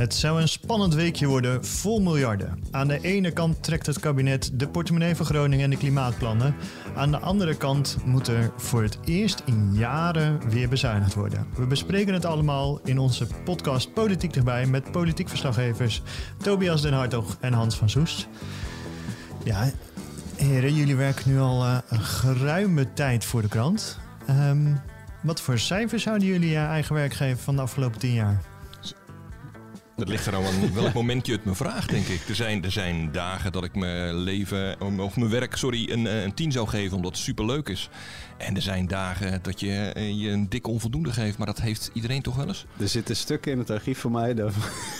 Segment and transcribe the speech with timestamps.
[0.00, 2.58] Het zou een spannend weekje worden vol miljarden.
[2.70, 6.54] Aan de ene kant trekt het kabinet de portemonnee van Groningen en de klimaatplannen.
[6.96, 11.46] Aan de andere kant moet er voor het eerst in jaren weer bezuinigd worden.
[11.56, 16.02] We bespreken het allemaal in onze podcast Politiek erbij met politiek verslaggevers
[16.36, 18.28] Tobias den Hartog en Hans van Soest.
[19.44, 19.70] Ja,
[20.36, 23.98] heren, jullie werken nu al uh, een geruime tijd voor de krant.
[24.30, 24.80] Um,
[25.22, 28.49] wat voor cijfers zouden jullie je eigen werk geven van de afgelopen tien jaar?
[30.00, 32.28] Dat ligt er aan welk moment je het me vraagt, denk ik.
[32.28, 36.34] Er zijn, er zijn dagen dat ik mijn leven, of mijn werk, sorry, een, een
[36.34, 37.90] tien zou geven omdat het superleuk is.
[38.40, 41.90] En er zijn dagen dat je eh, je een dikke onvoldoende geeft, maar dat heeft
[41.92, 42.66] iedereen toch wel eens?
[42.76, 44.50] Er zitten stukken in het archief van mij, dan,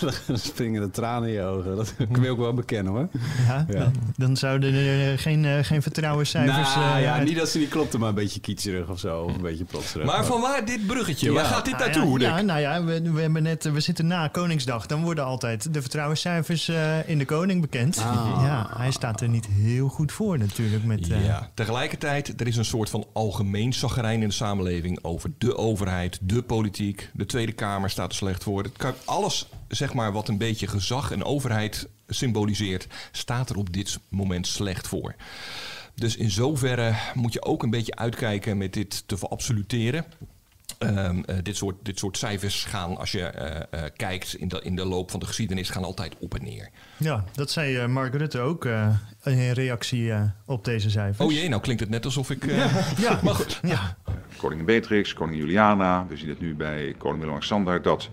[0.32, 1.76] springen de tranen in je ogen.
[1.76, 3.08] Dat kun je ook wel bekennen hoor.
[3.46, 3.90] Ja, ja.
[4.16, 6.74] Dan, zouden er geen, uh, geen vertrouwenscijfers...
[6.74, 9.20] Nou uh, ja, niet dat ze niet klopten, maar een beetje kietserig of zo.
[9.20, 10.06] Of een beetje plotserig.
[10.06, 11.26] Maar van waar dit bruggetje?
[11.26, 11.32] Ja.
[11.32, 12.20] Waar gaat dit naartoe?
[12.20, 14.86] Ja, ja, nou ja, we, we, hebben net, we zitten na Koningsdag.
[14.90, 17.98] Dan worden altijd de vertrouwenscijfers uh, in de koning bekend.
[17.98, 18.40] Ah.
[18.42, 20.84] Ja, hij staat er niet heel goed voor natuurlijk.
[20.84, 25.30] Met, ja, tegelijkertijd, er is een soort van al algemeen zagrijn in de samenleving over
[25.38, 27.10] de overheid, de politiek.
[27.12, 28.62] De Tweede Kamer staat er slecht voor.
[28.62, 33.72] Het kan alles, zeg maar, wat een beetje gezag en overheid symboliseert, staat er op
[33.72, 35.14] dit moment slecht voor.
[35.94, 40.04] Dus in zoverre moet je ook een beetje uitkijken met dit te verabsoluteren.
[40.78, 43.32] Um, uh, dit, soort, dit soort cijfers gaan, als je
[43.72, 46.44] uh, uh, kijkt in de, in de loop van de geschiedenis, gaan altijd op en
[46.44, 46.70] neer.
[46.96, 48.64] Ja, dat zei Mark Rutte ook
[49.24, 50.12] in reactie
[50.46, 51.28] op deze cijfers.
[51.28, 52.46] Oh jee, nou klinkt het net alsof ik...
[52.46, 53.60] ja, ja, maar goed.
[53.62, 53.96] Ja.
[54.36, 57.82] Koningin Beatrix, koningin Juliana, we zien het nu bij koning Willem-Alexander...
[57.82, 58.08] dat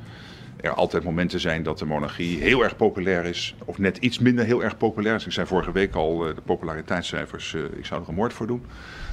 [0.62, 3.56] er altijd momenten zijn dat de monarchie heel erg populair is...
[3.66, 5.26] of net iets minder heel erg populair is.
[5.26, 8.66] Ik zei vorige week al, de populariteitscijfers, ik zou er een moord voor doen.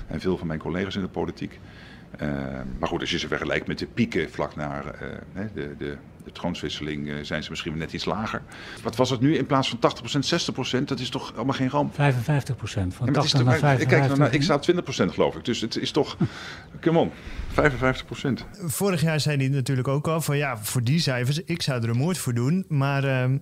[0.07, 1.61] En veel van mijn collega's in de politiek...
[2.23, 2.29] Uh,
[2.79, 4.91] maar goed, als je ze vergelijkt met de pieken vlak na uh,
[5.55, 8.43] de, de, de, troonswisseling, uh, zijn ze misschien net iets lager.
[8.83, 9.79] Wat was het nu in plaats van
[10.77, 10.85] 80%, 60%?
[10.85, 11.93] Dat is toch allemaal geen ramp?
[11.93, 13.89] 55%, van ja, 80 naar 55.
[13.89, 14.61] Kijk, nou, ik sta
[15.11, 16.17] 20% geloof ik, dus het is toch,
[16.81, 17.13] come on, 55%.
[18.65, 21.89] Vorig jaar zei hij natuurlijk ook al van ja, voor die cijfers, ik zou er
[21.89, 22.65] een moord voor doen.
[22.69, 23.39] Maar ehm,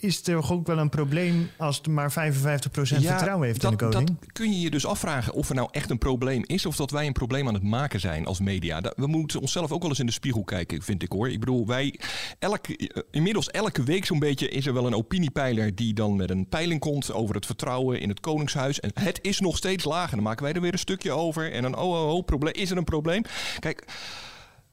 [0.00, 3.84] is er ook wel een probleem als het maar 55% vertrouwen heeft dat, in de
[3.84, 4.16] koning?
[4.20, 6.66] Dat kun je je dus afvragen of er nou echt een probleem is...
[6.66, 8.80] of dat wij een probleem aan het maken zijn als media.
[8.96, 11.30] We moeten onszelf ook wel eens in de spiegel kijken, vind ik hoor.
[11.30, 12.00] Ik bedoel, wij...
[12.38, 15.74] Elke, eh, inmiddels elke week zo'n beetje is er wel een opiniepeiler...
[15.74, 18.80] die dan met een peiling komt over het vertrouwen in het Koningshuis.
[18.80, 20.14] En het is nog steeds lager.
[20.14, 21.52] Dan maken wij er weer een stukje over.
[21.52, 23.22] En dan, oh, oh, oh probleem, is er een probleem?
[23.58, 23.84] Kijk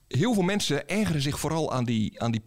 [0.09, 2.41] heel veel mensen ergeren zich vooral aan die, aan die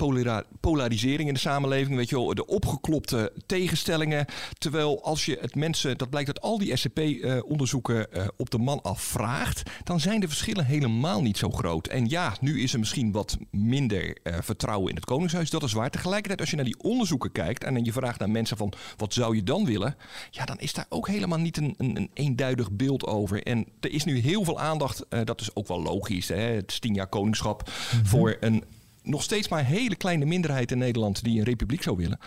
[0.60, 1.96] polarisering in de samenleving.
[1.96, 4.26] Weet je wel, de opgeklopte tegenstellingen.
[4.58, 8.58] Terwijl als je het mensen, dat blijkt uit al die SCP-onderzoeken uh, uh, op de
[8.58, 11.86] man afvraagt, dan zijn de verschillen helemaal niet zo groot.
[11.86, 15.50] En ja, nu is er misschien wat minder uh, vertrouwen in het Koningshuis.
[15.50, 15.90] Dat is waar.
[15.90, 19.36] Tegelijkertijd, als je naar die onderzoeken kijkt en je vraagt naar mensen van wat zou
[19.36, 19.96] je dan willen?
[20.30, 23.42] Ja, dan is daar ook helemaal niet een, een, een eenduidig beeld over.
[23.42, 26.28] En er is nu heel veel aandacht, dat is ook wel logisch.
[26.28, 26.36] Hè?
[26.36, 28.04] Het is tien jaar koningschap Mhm.
[28.04, 28.64] voor een
[29.02, 32.18] nog steeds maar hele kleine minderheid in Nederland die een republiek zou willen.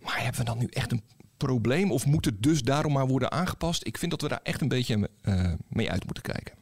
[0.00, 1.02] Maar hebben we dan nu echt een
[1.36, 3.86] probleem of moet het dus daarom maar worden aangepast?
[3.86, 6.54] Ik vind dat we daar echt een beetje uh, mee uit moeten kijken.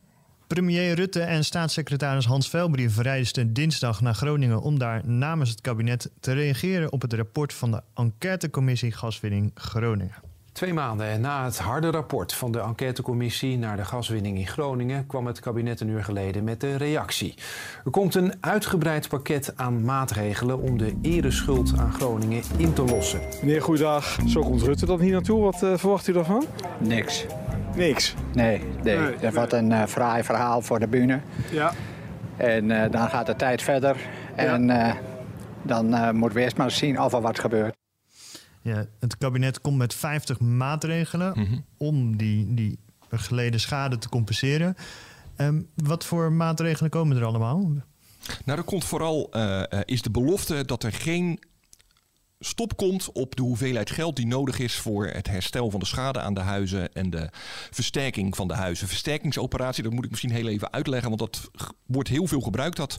[0.47, 6.11] Premier Rutte en staatssecretaris Hans Velbrief verreisden dinsdag naar Groningen om daar namens het kabinet
[6.21, 10.34] te reageren op het rapport van de enquêtecommissie Gaswinning Groningen.
[10.55, 15.27] Twee maanden na het harde rapport van de enquêtecommissie naar de gaswinning in Groningen kwam
[15.27, 17.35] het kabinet een uur geleden met de reactie.
[17.85, 23.21] Er komt een uitgebreid pakket aan maatregelen om de ereschuld aan Groningen in te lossen.
[23.43, 24.19] Meneer, goeiedag.
[24.27, 25.43] Zo komt Rutte dan hier naartoe.
[25.43, 26.45] Wat uh, verwacht u daarvan?
[26.79, 27.27] Niks.
[27.77, 28.15] Niks?
[28.35, 28.99] Nee, nee.
[28.99, 29.17] nee.
[29.17, 31.21] dat wordt een uh, fraai verhaal voor de bühne.
[31.50, 31.73] Ja.
[32.37, 33.97] En uh, dan gaat de tijd verder.
[34.35, 34.67] En
[35.62, 37.84] dan moeten we eerst maar zien of er wat gebeurt.
[38.64, 41.64] Ja, het kabinet komt met 50 maatregelen mm -hmm.
[41.76, 42.78] om die, die
[43.11, 44.76] geleden schade te compenseren.
[45.37, 47.72] Um, wat voor maatregelen komen er allemaal?
[48.44, 51.38] Nou, er komt vooral uh, is de belofte dat er geen
[52.44, 56.20] stop komt op de hoeveelheid geld die nodig is voor het herstel van de schade
[56.20, 57.29] aan de huizen en de
[57.70, 58.88] versterking van de huizen.
[58.88, 61.50] Versterkingsoperatie, dat moet ik misschien heel even uitleggen, want dat
[61.87, 62.76] wordt heel veel gebruikt.
[62.76, 62.96] Dat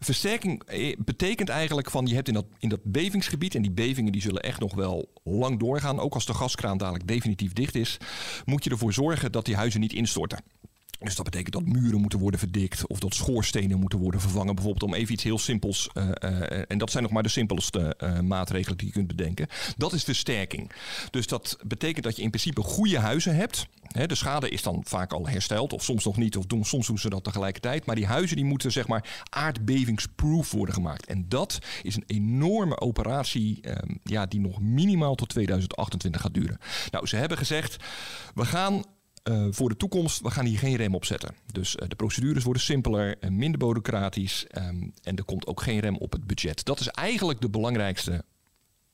[0.00, 4.12] versterking eh, betekent eigenlijk van je hebt in dat, in dat bevingsgebied, en die bevingen
[4.12, 7.96] die zullen echt nog wel lang doorgaan, ook als de gaskraan dadelijk definitief dicht is,
[8.44, 10.38] moet je ervoor zorgen dat die huizen niet instorten.
[11.04, 14.54] Dus dat betekent dat muren moeten worden verdikt of dat schoorstenen moeten worden vervangen.
[14.54, 15.90] Bijvoorbeeld om even iets heel simpels.
[15.92, 19.46] eh, eh, en dat zijn nog maar de simpelste eh, maatregelen die je kunt bedenken.
[19.76, 20.72] Dat is versterking.
[21.10, 23.66] Dus dat betekent dat je in principe goede huizen hebt.
[24.06, 26.36] De schade is dan vaak al hersteld of soms nog niet.
[26.36, 27.86] Of doen, soms doen ze dat tegelijkertijd.
[27.86, 31.06] Maar die huizen die moeten zeg maar aardbevingsproof worden gemaakt.
[31.06, 36.58] En dat is een enorme operatie ehm, ja, die nog minimaal tot 2028 gaat duren.
[36.90, 37.76] Nou, ze hebben gezegd
[38.34, 38.82] we gaan
[39.24, 41.34] eh, voor de toekomst, we gaan hier geen rem op zetten.
[41.52, 45.80] Dus eh, de procedures worden simpeler, en minder bureaucratisch ehm, en er komt ook geen
[45.80, 46.64] rem op het budget.
[46.64, 48.24] Dat is eigenlijk de belangrijkste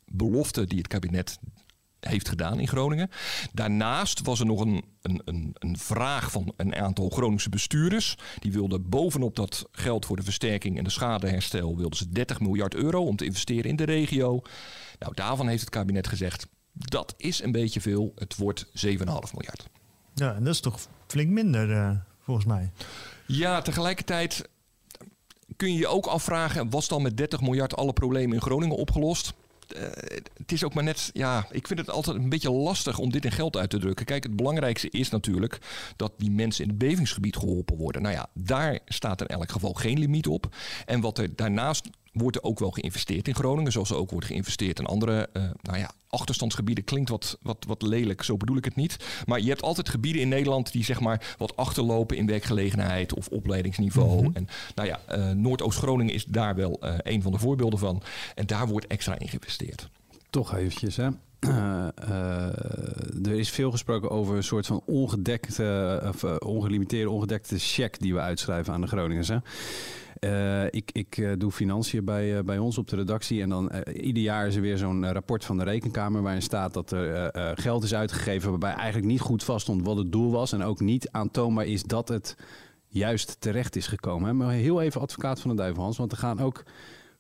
[0.05, 1.39] belofte die het kabinet
[2.01, 3.11] heeft gedaan in Groningen.
[3.53, 8.17] Daarnaast was er nog een, een, een, een vraag van een aantal Groningse bestuurders.
[8.39, 11.77] Die wilden bovenop dat geld voor de versterking en de schadeherstel...
[11.77, 14.43] wilden ze 30 miljard euro om te investeren in de regio.
[14.99, 16.47] Nou, daarvan heeft het kabinet gezegd...
[16.73, 18.93] dat is een beetje veel, het wordt 7,5
[19.33, 19.69] miljard.
[20.21, 21.91] Ja, en dat is toch flink minder, eh,
[22.21, 22.71] volgens mij.
[23.27, 24.49] Ja, tegelijkertijd
[25.57, 29.33] kun je je ook afvragen: was dan met 30 miljard alle problemen in Groningen opgelost?
[29.69, 29.83] Eh,
[30.37, 33.25] het is ook maar net, ja, ik vind het altijd een beetje lastig om dit
[33.25, 34.07] in geld uit te drukken.
[34.07, 35.59] Kijk, het belangrijkste is natuurlijk
[35.97, 38.03] dat die mensen in het bevingsgebied geholpen worden.
[38.03, 40.57] Nou ja, daar staat in elk geval geen limiet op.
[40.87, 44.27] En wat er daarnaast wordt er ook wel geïnvesteerd in Groningen, zoals er ook wordt
[44.27, 48.65] geïnvesteerd in andere, eh, nou ja, achterstandsgebieden klinkt wat, wat, wat lelijk, zo bedoel ik
[48.65, 48.97] het niet.
[49.27, 53.29] Maar je hebt altijd gebieden in Nederland die zeg maar wat achterlopen in werkgelegenheid of
[53.29, 54.31] opleidingsniveau.
[54.33, 58.03] En nou ja, eh, Noordoost-Groningen is daar wel eh, een van de voorbeelden van.
[58.35, 59.89] En daar wordt extra in geïnvesteerd.
[60.31, 61.09] Toch eventjes, hè.
[61.41, 67.59] Eh, eh, er is veel gesproken over een soort van ongedekte, of eh, ongelimiteerde, ongedekte
[67.59, 69.29] cheque die we uitschrijven aan de Groningers.
[69.29, 69.39] Hè.
[70.71, 73.43] Ik ik doe financiën bij, bij ons op de redactie.
[73.43, 76.91] En dan ieder jaar is er weer zo'n rapport van de rekenkamer waarin staat dat
[76.91, 80.53] er geld is uitgegeven waarbij eigenlijk niet goed vaststond wat het doel was.
[80.53, 82.37] En ook niet aantoonbaar is dat het
[82.87, 84.29] juist terecht is gekomen.
[84.29, 84.35] Hè.
[84.35, 85.99] Maar heel even advocaat van de duivel, Hans.
[85.99, 86.63] Want er gaan ook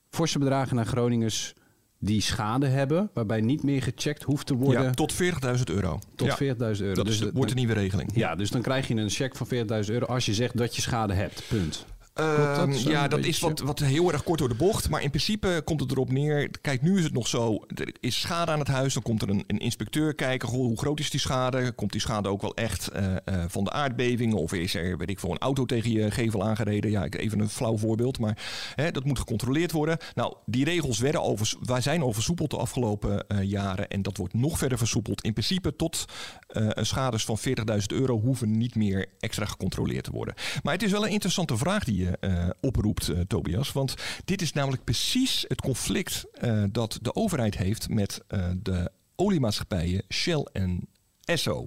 [0.08, 1.55] forse bedragen naar Groningers
[2.02, 4.82] die schade hebben, waarbij niet meer gecheckt hoeft te worden.
[4.82, 5.19] Ja, tot 40.000
[5.64, 5.99] euro.
[6.17, 6.37] Tot Ja.
[6.37, 6.94] 40.000 euro.
[6.94, 8.11] Dat is, Dus wordt een nieuwe regeling.
[8.14, 9.47] Ja, dus dan krijg je een cheque van
[9.85, 11.43] 40.000 euro als je zegt dat je schade hebt.
[11.49, 11.87] Punt.
[12.20, 12.58] Dat?
[12.58, 13.28] Ehm, ja, dat beetje?
[13.28, 14.88] is wat, wat heel erg kort door de bocht.
[14.88, 16.50] Maar in principe komt het erop neer.
[16.61, 17.64] Kijk, nu is het nog zo.
[17.75, 18.94] Er is schade aan het huis.
[18.94, 20.49] Dan komt er een, een inspecteur kijken.
[20.49, 21.72] Goh, hoe groot is die schade?
[21.72, 24.37] Komt die schade ook wel echt eh, eh, van de aardbevingen?
[24.37, 26.90] Of is er, weet ik veel, een auto tegen je gevel aangereden?
[26.90, 28.19] Ja, even een flauw voorbeeld.
[28.19, 28.38] Maar
[28.75, 29.99] hè, dat moet gecontroleerd worden.
[30.14, 33.88] Nou, die regels werden al, vers- wij zijn al versoepeld de afgelopen eh, jaren.
[33.88, 35.23] En dat wordt nog verder versoepeld.
[35.23, 36.05] In principe tot
[36.49, 37.46] een schades van 40.000
[37.87, 40.34] euro hoeven niet meer extra gecontroleerd te worden.
[40.62, 43.73] Maar het is wel een interessante vraag die je eh, oproept, eh, Tobias.
[43.73, 48.21] Want dit is namelijk precies het conflict eh, dat de overheid heeft met
[48.62, 50.89] de oliemaatschappijen Shell en
[51.25, 51.67] Esso.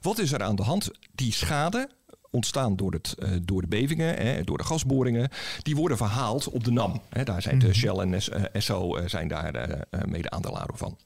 [0.00, 0.90] Wat is er aan de hand?
[1.14, 1.88] Die schade
[2.30, 5.28] ontstaan door, het, door de bevingen, hè, door de gasboringen,
[5.62, 7.00] die worden verhaald op de NAM.
[7.08, 10.98] Hè, daar zijn de Shell en Es- Esso zijn daar mede aandelaar van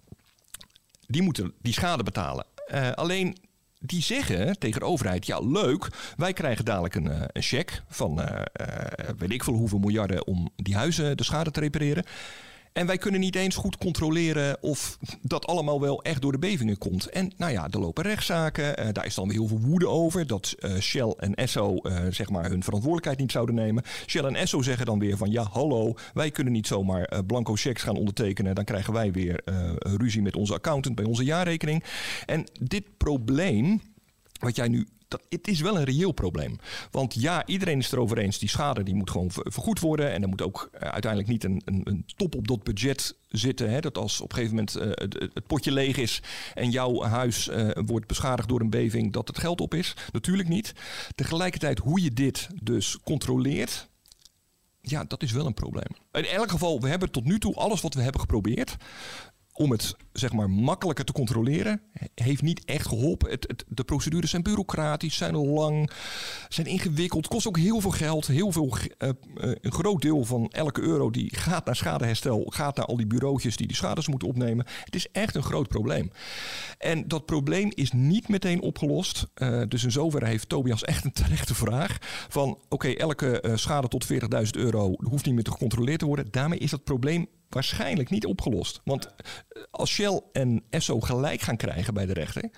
[1.06, 2.46] die moeten die schade betalen.
[2.94, 3.36] Alleen
[3.86, 8.20] die zeggen tegen de overheid: ja, leuk, wij krijgen dadelijk een, eh, een cheque van
[8.22, 8.42] eh,
[9.18, 12.04] weet ik veel hoeveel miljarden om die huizen de schade te repareren.
[12.74, 16.78] En wij kunnen niet eens goed controleren of dat allemaal wel echt door de bevingen
[16.78, 17.06] komt.
[17.06, 18.76] En nou ja, er lopen rechtszaken.
[18.76, 20.26] eh, daar is dan weer heel veel woede over.
[20.26, 23.82] Dat eh, Shell en Esso eh, zeg maar hun verantwoordelijkheid niet zouden nemen.
[24.06, 27.82] Shell en Esso zeggen dan weer van ja, hallo, wij kunnen niet zomaar blanco checks
[27.82, 28.54] gaan ondertekenen.
[28.54, 29.40] Dan krijgen wij weer
[29.78, 31.84] ruzie met onze accountant bij onze jaarrekening.
[32.26, 33.80] En dit probleem,
[34.40, 34.86] wat jij nu.
[35.28, 36.58] Het is wel een reëel probleem.
[36.90, 38.38] Want ja, iedereen is erover eens.
[38.38, 40.12] Die schade die moet gewoon ver- vergoed worden.
[40.12, 43.70] En er moet ook eh, uiteindelijk niet een, een, top op dat budget zitten.
[43.70, 46.22] Hè, dat als op een gegeven moment eh, het, het potje leeg is.
[46.54, 49.12] en jouw huis eh, wordt beschadigd door een beving.
[49.12, 49.94] dat het geld op is.
[50.12, 50.72] Natuurlijk niet.
[51.14, 53.88] Tegelijkertijd, hoe je dit dus controleert.
[54.80, 55.96] Ja, dat is wel een probleem.
[56.12, 58.76] In elk geval, we hebben tot nu toe alles wat we hebben geprobeerd
[59.56, 63.30] om het zeg maar makkelijker te controleren, he- heeft niet echt geholpen.
[63.30, 65.90] Het, de procedures zijn bureaucratisch, zijn lang,
[66.48, 68.26] zijn ingewikkeld, kost ook heel veel geld.
[68.26, 69.14] Heel veel, eh, eh,
[69.60, 73.56] een groot deel van elke euro die gaat naar schadeherstel, gaat naar al die bureautjes
[73.56, 74.66] die die schades moeten opnemen.
[74.84, 76.10] Het is echt een groot probleem.
[76.78, 79.26] En dat probleem is niet meteen opgelost.
[79.34, 81.98] Eh, dus in zoverre heeft Tobias echt een terechte vraag.
[82.28, 86.28] Van oké, elke schade tot 40.000 euro hoeft niet meer te gecontroleerd te worden.
[86.30, 88.80] Daarmee is dat probleem waarschijnlijk niet opgelost.
[88.84, 92.50] Want eh, als Shell en Esso gelijk gaan krijgen bij de rechter,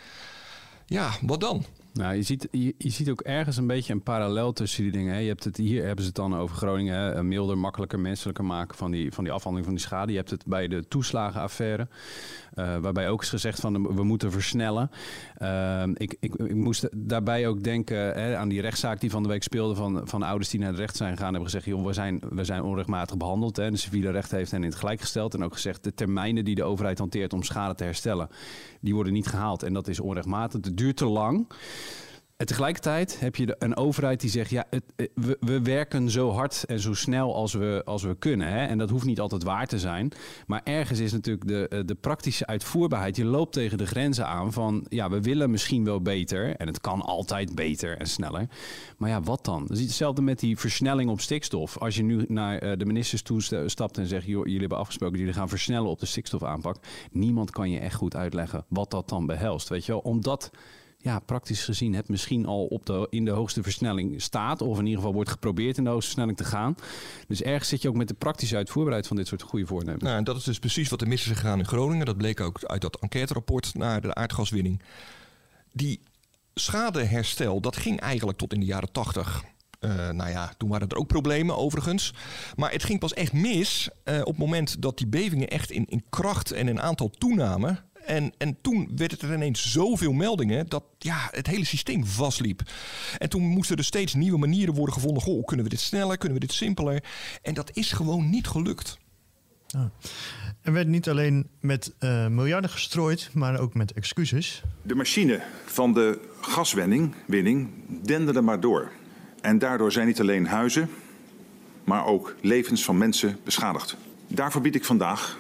[0.87, 1.65] ja, wat dan?
[1.97, 5.13] Nou, je ziet, je, ziet ook ergens een beetje een parallel tussen die dingen.
[5.13, 5.19] Hè.
[5.19, 6.95] Je hebt het, hier hebben ze het dan over Groningen.
[6.95, 7.23] Hè.
[7.23, 10.13] Milder, makkelijker, menselijker maken van die, van die afhandeling van die schade.
[10.13, 11.89] Je hebt het bij de toeslagenaffaire.
[12.55, 14.91] Uh, waarbij ook is gezegd van we moeten versnellen.
[15.43, 19.29] Uh, ik, ik, ik, moest daarbij ook denken hè, aan die rechtszaak die van de
[19.29, 21.33] week speelde van, van ouders die naar de recht zijn gegaan.
[21.33, 23.57] Hebben gezegd, joh, we zijn, we zijn onrechtmatig behandeld.
[23.57, 23.71] Hè.
[23.71, 25.35] De civiele recht heeft hen in het gelijk gesteld.
[25.35, 28.29] En ook gezegd, de termijnen die de overheid hanteert om schade te herstellen,
[28.87, 29.63] die worden niet gehaald.
[29.63, 30.65] En dat is onrechtmatig.
[30.65, 31.47] Het duurt te lang.
[32.37, 36.65] En tegelijkertijd heb je een overheid die zegt: ja, het, we, we, werken zo hard
[36.65, 38.49] en zo snel als we, als we kunnen.
[38.49, 38.67] Hè?
[38.67, 40.13] En dat hoeft niet altijd waar te zijn.
[40.47, 43.17] Maar ergens is natuurlijk de, eh, de praktische uitvoerbaarheid.
[43.17, 46.57] Je loopt tegen de grenzen aan van: ja, we willen misschien wel beter.
[46.57, 48.49] En het kan altijd beter en sneller.
[48.97, 49.67] Maar ja, wat dan?
[49.67, 51.79] Dus hetzelfde met die versnelling op stikstof.
[51.79, 55.19] Als je nu naar eh, de ministers toe stapt en zegt: joh, jullie hebben afgesproken,
[55.19, 56.77] jullie gaan versnellen op de stikstofaanpak.
[57.11, 59.69] Niemand kan je echt goed uitleggen wat dat dan behelst.
[59.69, 60.51] Weet je wel, omdat
[61.07, 64.63] ja, praktisch gezien het misschien al op de, in de hoogste versnelling staat.
[64.63, 66.77] Of in ieder geval wordt geprobeerd in de hoogste versnelling te gaan.
[67.29, 70.03] Dus ergens zit je ook met de praktische uitvoerbaarheid van dit soort goede voornemens.
[70.03, 72.07] Nou, en dat is dus precies wat er mis is gegaan in Groningen.
[72.07, 74.83] Dat bleek ook uit dat enquêterapport naar de aardgaswinning.
[75.73, 76.01] Die
[76.55, 79.45] schadeherstel, dat ging eigenlijk tot in de jaren tachtig.
[79.81, 82.15] Uh, nou ja, toen waren er ook problemen overigens.
[82.57, 85.85] Maar het ging pas echt mis uh, op het moment dat die bevingen echt in,
[85.85, 87.85] in kracht en in aantal toenamen.
[88.07, 92.63] En, en toen werd het er ineens zoveel meldingen dat ja, het hele systeem vastliep.
[93.19, 95.23] En toen moesten er steeds nieuwe manieren worden gevonden.
[95.23, 96.19] Goh, kunnen we dit sneller?
[96.19, 97.05] Kunnen we dit simpeler?
[97.43, 98.99] En dat is gewoon niet gelukt.
[99.67, 99.91] Ja.
[100.63, 104.63] Er werd niet alleen met uh, miljarden gestrooid, maar ook met excuses.
[104.83, 107.69] De machine van de gaswinning winning,
[108.03, 108.91] denderde maar door.
[109.41, 110.91] En daardoor zijn niet alleen huizen,
[111.85, 113.97] maar ook levens van mensen beschadigd.
[114.29, 115.39] Daarvoor bied ik vandaag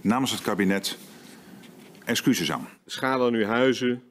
[0.00, 0.98] namens het kabinet
[2.08, 2.68] excuses aan.
[2.84, 4.02] De schade aan uw huizen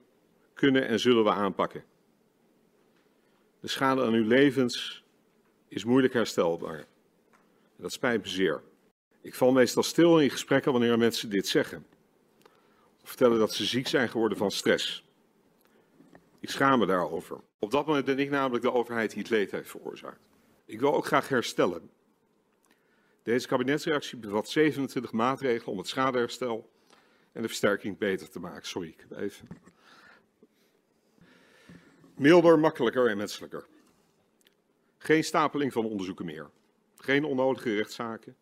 [0.53, 1.83] kunnen en zullen we aanpakken.
[3.59, 5.03] De schade aan uw levens
[5.67, 6.85] is moeilijk herstelbaar.
[7.75, 8.63] Dat spijt me zeer.
[9.21, 11.85] Ik val meestal stil in gesprekken wanneer mensen dit zeggen.
[13.03, 15.05] Of vertellen dat ze ziek zijn geworden van stress.
[16.39, 17.41] Ik schaam me daarover.
[17.59, 20.21] Op dat moment ben ik namelijk de overheid die leed heeft veroorzaakt.
[20.65, 21.89] Ik wil ook graag herstellen.
[23.23, 26.69] Deze kabinetsreactie bevat 27 maatregelen om het schadeherstel
[27.31, 28.67] en de versterking beter te maken.
[28.67, 29.47] Sorry, ik heb even.
[32.15, 33.65] Milder, makkelijker en menselijker.
[34.97, 36.49] Geen stapeling van onderzoeken meer.
[36.97, 38.35] Geen onnodige rechtszaken.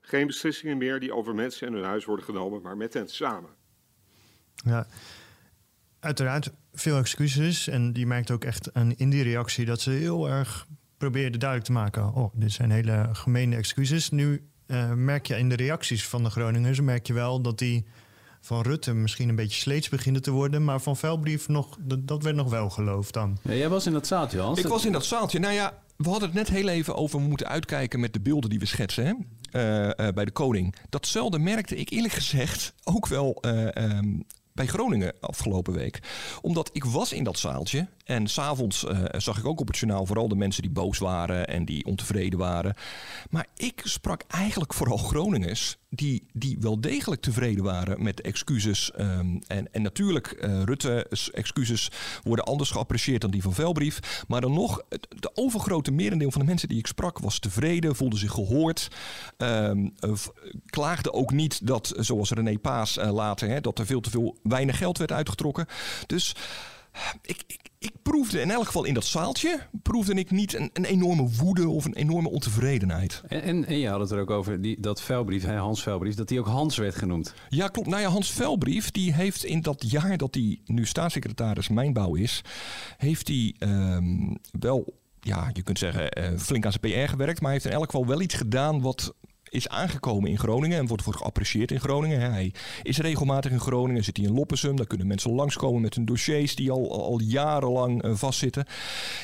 [0.00, 3.50] Geen beslissingen meer die over mensen en hun huis worden genomen, maar met hen samen.
[4.54, 4.86] Ja,
[6.00, 7.68] uiteraard veel excuses.
[7.68, 11.74] En die merkt ook echt in die reactie dat ze heel erg probeerde duidelijk te
[11.74, 14.10] maken: oh, dit zijn hele gemene excuses.
[14.10, 17.84] Nu uh, merk je in de reacties van de Groningers, merk je wel dat die
[18.40, 20.64] van Rutte misschien een beetje sleets beginnen te worden.
[20.64, 23.38] Maar van Velbrief nog, dat werd nog wel geloofd dan.
[23.42, 24.58] Ja, jij was in dat zaaltje, Hans.
[24.58, 25.38] Ik was in dat zaaltje.
[25.38, 28.50] Nou ja, we hadden het net heel even over we moeten uitkijken met de beelden
[28.50, 29.04] die we schetsen.
[29.04, 29.12] Hè?
[29.52, 30.74] Uh, uh, bij de koning.
[30.88, 36.00] Datzelfde merkte ik eerlijk gezegd ook wel uh, um, bij Groningen afgelopen week.
[36.40, 40.06] Omdat ik was in dat zaaltje en s'avonds uh, zag ik ook op het journaal
[40.06, 42.74] vooral de mensen die boos waren en die ontevreden waren.
[43.30, 48.92] Maar ik sprak eigenlijk vooral Groningers die, die wel degelijk tevreden waren met excuses.
[48.98, 51.90] Um, en, en natuurlijk, uh, Rutte's excuses
[52.22, 54.24] worden anders geapprecieerd dan die van Velbrief.
[54.28, 58.16] Maar dan nog, de overgrote merendeel van de mensen die ik sprak was tevreden, voelde
[58.16, 58.88] zich gehoord.
[59.38, 60.12] Um, uh,
[60.66, 64.78] klaagde ook niet dat, zoals René Paas later, hè, dat er veel te veel weinig
[64.78, 65.66] geld werd uitgetrokken.
[66.06, 66.34] Dus
[67.22, 70.84] ik, ik, ik, proefde in elk geval in dat zaaltje, proefde ik niet een, een
[70.84, 73.22] enorme woede of een enorme ontevredenheid.
[73.28, 76.28] En, en, en je had het er ook over, die, dat Velbrief, Hans Velbrief, dat
[76.28, 77.34] die ook Hans werd genoemd.
[77.48, 77.88] Ja, klopt.
[77.88, 82.42] Nou ja, Hans Velbrief, die heeft in dat jaar dat hij nu staatssecretaris Mijnbouw is,
[82.96, 87.40] heeft hij um, wel ja, je kunt zeggen, uh, flink aan zijn PR gewerkt.
[87.40, 89.14] Maar hij heeft in elk geval wel iets gedaan wat
[89.54, 92.32] is aangekomen in Groningen en wordt, wordt geapprecieerd in Groningen.
[92.32, 94.76] Hij is regelmatig in Groningen, zit hij in Loppersum.
[94.76, 98.66] Daar kunnen mensen langskomen met hun dossiers die al, al jarenlang uh, vastzitten.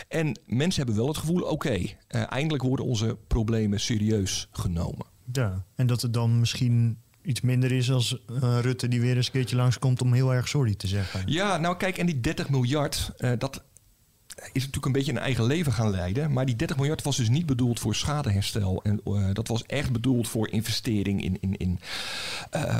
[0.08, 5.06] En mensen hebben wel het gevoel, oké, okay, uh, eindelijk worden onze problemen serieus genomen.
[5.32, 9.26] Ja, en dat het dan misschien iets minder is als uh, Rutte die weer eens
[9.26, 11.22] een keertje langskomt om heel erg sorry te zeggen.
[11.26, 13.64] Ja, nou kijk, en die 30 miljard, uh, dat
[14.37, 16.32] is natuurlijk een beetje een eigen leven gaan leiden.
[16.32, 18.82] Maar die 30 miljard was dus niet bedoeld voor schadeherstel.
[18.82, 21.80] En uh, dat was echt bedoeld voor investering in, in, in
[22.54, 22.78] uh,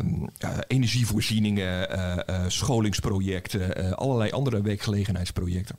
[0.67, 1.99] energievoorzieningen,
[2.31, 5.77] uh, scholingsprojecten, allerlei andere werkgelegenheidsprojecten.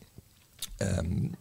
[0.78, 1.32] Um,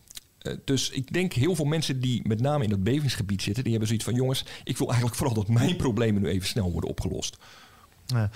[0.40, 3.72] Eh, dus ik denk heel veel mensen die met name in dat bevingsgebied zitten, die
[3.72, 6.90] hebben zoiets van jongens, ik wil eigenlijk vooral dat mijn problemen nu even snel worden
[6.90, 7.36] opgelost.
[8.06, 8.30] Ja.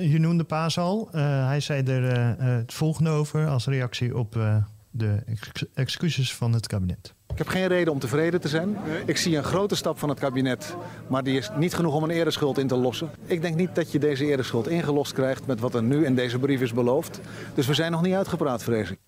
[0.00, 1.08] Je, noemde Paas al.
[1.12, 4.56] Eh, hij zei er eh, eh, het volgende over als reactie op eh,
[4.90, 7.14] de ex- excuses van het kabinet.
[7.32, 8.76] Ik heb geen reden om tevreden te zijn.
[9.06, 10.76] Ik zie een grote stap van het kabinet,
[11.08, 13.10] maar die is niet genoeg om een ereschuld in te lossen.
[13.24, 16.38] Ik denk niet dat je deze ereschuld ingelost krijgt met wat er nu in deze
[16.38, 17.20] brief is beloofd.
[17.54, 18.98] Dus we zijn nog niet uitgepraat, vrees ik.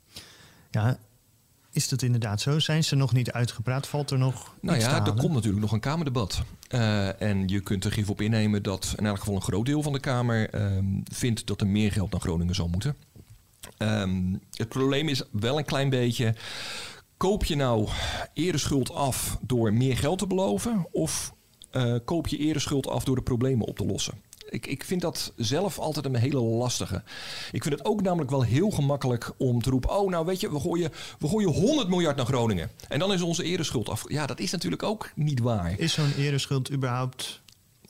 [0.70, 0.98] Ja,
[1.72, 2.58] is dat inderdaad zo?
[2.58, 3.86] Zijn ze nog niet uitgepraat?
[3.86, 6.42] Valt er nog Nou iets te ja, er komt natuurlijk nog een Kamerdebat.
[6.68, 9.82] Eh, en je kunt er gif op innemen dat in elk geval een groot deel
[9.82, 12.96] van de Kamer ehm, vindt dat er meer geld naar Groningen zal moeten.
[13.76, 16.34] Ehm, het probleem is wel een klein beetje.
[17.16, 17.88] Koop je nou
[18.34, 20.86] ereschuld af door meer geld te beloven?
[20.92, 21.32] Of
[21.70, 24.14] eh, koop je ereschuld af door de problemen op te lossen?
[24.48, 27.02] Ik, ik vind dat zelf altijd een hele lastige.
[27.52, 29.98] Ik vind het ook namelijk wel heel gemakkelijk om te roepen...
[29.98, 32.70] oh, nou weet je, we gooien, we gooien 100 miljard naar Groningen.
[32.88, 34.04] En dan is onze ereschuld af.
[34.08, 35.78] Ja, dat is natuurlijk ook niet waar.
[35.78, 37.40] Is zo'n ereschuld überhaupt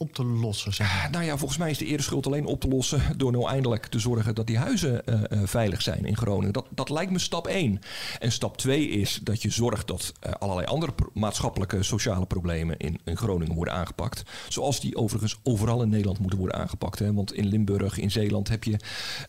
[0.01, 0.75] op te lossen?
[0.75, 1.11] Zeg maar?
[1.11, 3.99] Nou ja, volgens mij is de ereschuld alleen op te lossen door nou eindelijk te
[3.99, 6.53] zorgen dat die huizen eh, eh, veilig zijn in Groningen.
[6.53, 7.81] Dat, dat lijkt me stap 1.
[8.19, 13.01] En stap 2 is dat je zorgt dat eh, allerlei andere maatschappelijke sociale problemen in,
[13.05, 14.23] in Groningen worden aangepakt.
[14.49, 16.99] Zoals die overigens overal in Nederland moeten worden aangepakt.
[16.99, 17.13] Hè?
[17.13, 18.77] Want in Limburg, in Zeeland heb je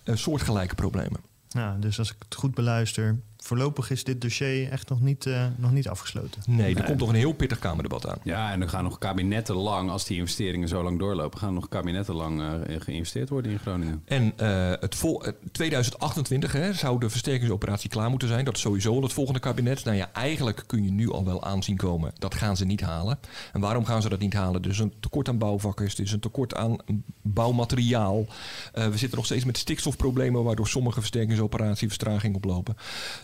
[0.05, 1.19] soortgelijke problemen.
[1.47, 5.45] Ja, dus als ik het goed beluister, voorlopig is dit dossier echt nog niet, eh,
[5.55, 6.41] nog niet afgesloten.
[6.47, 8.17] Nee, er komt nog een heel pittig Kamerdebat aan.
[8.23, 11.67] Ja, en er gaan nog kabinetten lang, als die investeringen zo lang doorlopen, gaan nog
[11.67, 14.01] kabinetten lang eh, geïnvesteerd worden in Groningen.
[14.05, 18.45] En eh, het vol, eh, 2028 hè, zou de versterkingsoperatie klaar moeten zijn.
[18.45, 19.83] Dat is sowieso al het volgende kabinet.
[19.83, 22.11] Nou ja, eigenlijk kun je nu al wel aanzien komen.
[22.17, 23.19] Dat gaan ze niet halen.
[23.53, 24.61] En waarom gaan ze dat niet halen?
[24.61, 25.93] Dus een tekort aan bouwvakkers.
[25.93, 26.77] Er is een tekort aan
[27.21, 28.25] bouwmateriaal.
[28.73, 30.43] Eh, we zitten nog steeds met stikstofproblemen...
[30.43, 32.75] waardoor sommige versterkingsoperaties vertraging oplopen.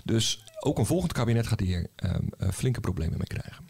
[0.07, 3.65] Dus ook een volgend kabinet gaat hier ehm, eh, flinke problemen mee krijgen.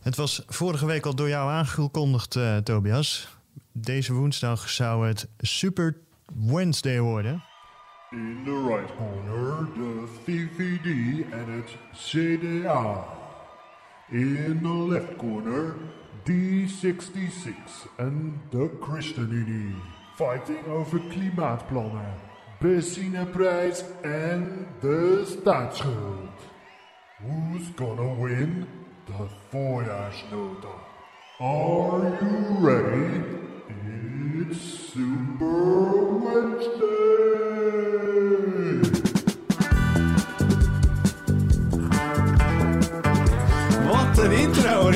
[0.00, 3.36] Het was vorige week al door jou aangekondigd, eh, Tobias.
[3.72, 5.96] Deze woensdag zou het Super
[6.34, 7.42] Wednesday worden.
[8.10, 10.86] In the right corner, de VVD
[11.32, 13.04] en het CDA.
[14.10, 15.74] In the left corner,
[16.22, 19.74] D66 en de ChristenUnie.
[20.14, 22.14] Fighting over klimaatplannen,
[22.58, 26.28] benzineprijs en de staatsschuld.
[27.18, 28.66] Who's gonna win
[29.06, 30.68] the voorjaarsnota?
[31.40, 33.22] Are you ready?
[34.50, 37.18] It's Super Wednesday!
[43.86, 44.90] Wat een intro,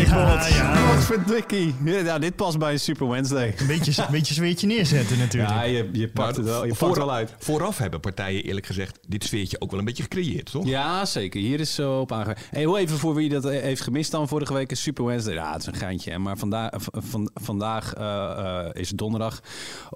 [1.12, 1.50] Rick
[1.84, 3.54] Ja, dit past bij Super Wednesday.
[3.58, 5.52] Een beetje, een beetje zweertje neerzetten natuurlijk.
[5.52, 7.34] Ja, je, je pakt het wel, je pakt Vooraf- wel uit.
[7.38, 10.66] Vooraf hebben partijen eerlijk gezegd dit sfeertje ook wel een beetje gecreëerd, toch?
[10.66, 11.40] Ja, zeker.
[11.40, 12.36] Hier is zo op aange.
[12.50, 15.34] Hey, hoe even voor wie dat heeft gemist dan vorige week is Super Wednesday.
[15.34, 16.10] Ja, het is een geintje.
[16.10, 16.18] hè.
[16.18, 19.40] Maar vandaag, van, vandaag eh, eh, is donderdag.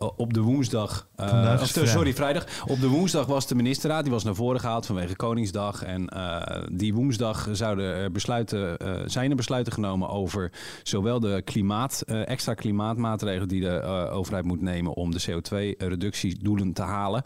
[0.02, 1.06] Uh, op de woensdag.
[1.16, 1.92] eh, Vandaag is of, vrijdag.
[1.94, 2.44] sorry, vrijdag.
[2.66, 4.02] Op de woensdag was de ministerraad.
[4.02, 5.82] Die was naar voren gehaald vanwege Koningsdag.
[5.82, 10.52] En eh, die woensdag zouden er besluiten, eh, zijn er besluiten genomen over
[10.82, 16.72] zowel de klimaat, eh, extra klimaatmaatregelen die de eh, overheid moet nemen om de CO2-reductiedoelen
[16.72, 17.22] te halen.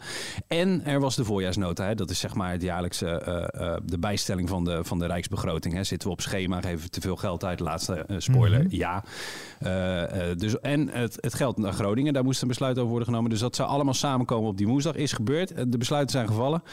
[0.47, 1.85] En er was de voorjaarsnota.
[1.85, 1.95] Hè.
[1.95, 5.73] Dat is zeg maar het jaarlijkse eh, de bijstelling van de, van de Rijksbegroting.
[5.73, 5.83] Hè.
[5.83, 7.59] Zitten we op schema, geven we te veel geld uit.
[7.59, 8.75] Laatste spoiler, Mhm.
[8.75, 9.03] ja.
[10.37, 13.29] Dus, en het, het geld naar Groningen, daar moest een besluit over worden genomen.
[13.29, 14.95] Dus dat zou allemaal samenkomen op die woensdag.
[14.95, 15.71] Is gebeurd.
[15.71, 16.63] De besluiten zijn gevallen.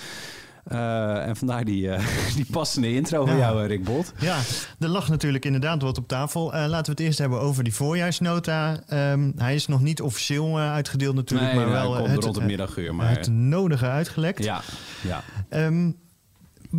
[0.68, 3.40] Eh, en vandaar die, eh, die passende intro van Ja.
[3.48, 4.12] jou, eh, Rick Bot.
[4.20, 4.38] Ja,
[4.78, 6.44] er lag natuurlijk inderdaad wat op tafel.
[6.52, 8.80] Laten we het eerst hebben over die voorjaarsnota.
[8.88, 12.44] Ehm, hij is nog niet officieel uitgedeeld natuurlijk, Nee, maar wel komt het, rond eh,
[12.44, 14.44] middaguur, maar- het nodige uitgelekt.
[14.44, 14.60] Ja,
[15.02, 15.22] ja.
[15.48, 15.90] Ehm,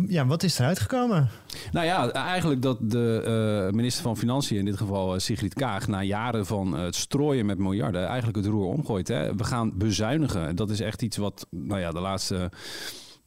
[0.08, 1.28] ja, wat is eruit gekomen?
[1.72, 6.46] Nou ja, eigenlijk dat de minister van Financiën, in dit geval Sigrid Kaag, na jaren
[6.46, 9.08] van het strooien met miljarden, eigenlijk het roer omgooit.
[9.08, 9.34] Hè.
[9.36, 10.56] We gaan bezuinigen.
[10.56, 12.50] Dat is echt iets wat nou ja, de laatste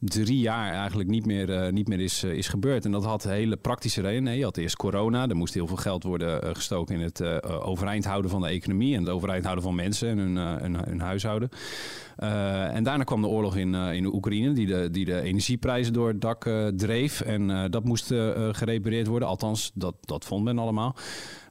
[0.04, 2.86] drie jaar eigenlijk niet meer, eh, niet meer is, eh, is gebeurd.
[2.86, 4.38] En dat had hele praktische redenen.
[4.38, 5.28] Je had eerst corona.
[5.28, 7.38] Er moest heel veel geld worden eh, gestoken in het eh,
[7.68, 8.96] overeind houden van de economie...
[8.96, 11.50] en het overeind houden van mensen en hun, hun, huishouden.
[12.74, 14.54] En daarna kwam de oorlog in, in Oekraïne...
[14.54, 17.22] Die de, die de energieprijzen door het dak dreef.
[17.22, 18.06] En dat moest
[18.52, 19.28] gerepareerd worden.
[19.28, 20.96] Althans, dat, dat vond men allemaal.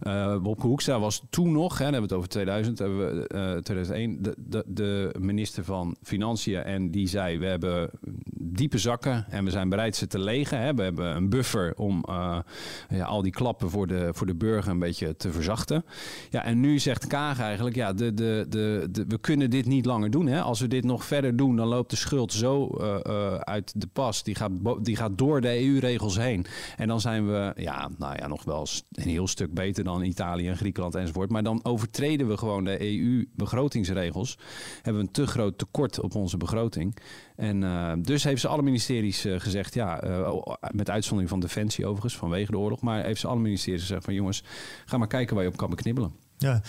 [0.02, 3.26] Eh Wopke Hoekstra was toen nog, hè, dan hebben we het over 2000, hebben we,
[3.26, 6.62] eh, 2001, de, de, de minister van Financiën.
[6.62, 7.90] En die zei, we hebben
[8.34, 10.60] diepe zakken en we zijn bereid ze te legen.
[10.60, 10.74] Hè.
[10.74, 12.38] We hebben een buffer om uh,
[12.88, 15.84] ja, al die klappen voor de, voor de burger een beetje te verzachten.
[16.30, 20.10] Ja, en nu zegt Kaag eigenlijk, ja, de, de, de, we kunnen dit niet langer
[20.10, 20.26] doen.
[20.26, 20.40] Hè.
[20.40, 23.88] Als we dit nog verder doen, dan loopt de schuld zo uh, uh, uit de
[23.92, 24.22] pas.
[24.22, 24.50] Die gaat,
[24.82, 26.46] die gaat door de EU-regels heen.
[26.76, 30.48] En dan zijn we, ja, nou ja, nog wel een heel stuk beter dan Italië
[30.48, 31.30] en Griekenland enzovoort.
[31.30, 34.38] Maar dan overtreden we gewoon de EU-begrotingsregels.
[34.82, 36.96] Hebben we een te groot tekort op onze begroting.
[37.36, 40.32] En uh, dus heeft ze alle ministeries uh, gezegd, ja, uh,
[40.70, 42.80] met uitzondering van Defensie overigens, vanwege de oorlog.
[42.80, 44.42] Maar heeft ze alle ministeries gezegd van jongens,
[44.84, 46.12] ga maar kijken waar je op kan beknibbelen.
[46.38, 46.60] Ja,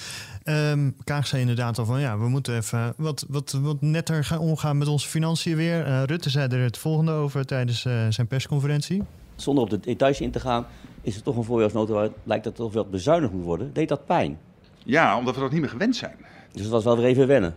[0.71, 4.39] um, Kaag zei inderdaad al van ja, we moeten even wat, wat, wat netter gaan
[4.39, 6.05] omgaan met onze financiën weer.
[6.05, 9.03] Rutte zei er het volgende over tijdens zijn persconferentie.
[9.35, 10.65] Zonder op de details in te gaan,
[11.03, 13.73] is het toch een voorjaarsnota waar lijkt dat toch wel bezuinigd moet worden.
[13.73, 14.39] Deed dat pijn?
[14.83, 16.15] Ja, omdat we dat niet meer gewend zijn.
[16.51, 17.55] Dus het was wel weer even wennen?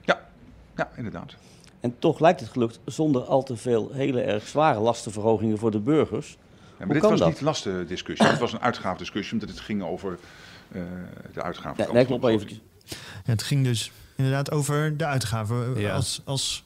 [0.00, 0.20] Ja,
[0.76, 1.34] ja inderdaad.
[1.80, 5.80] En toch lijkt het gelukt zonder al te veel hele erg zware lastenverhogingen voor de
[5.80, 6.36] burgers.
[6.78, 7.28] Ja, maar dit was dat?
[7.28, 10.18] niet lastendiscussie, het was een uitgaafdiscussie, omdat het ging over
[10.72, 10.82] uh,
[11.32, 11.84] de uitgaven.
[11.86, 12.60] Ja, nee, klopt eventjes.
[12.84, 15.80] Ja, het ging dus inderdaad over de uitgaven.
[15.80, 15.94] Ja.
[15.94, 16.63] Als, als